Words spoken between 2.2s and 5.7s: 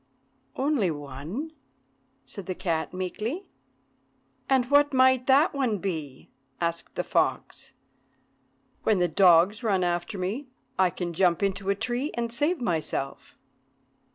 said the cat meekly. "And what might that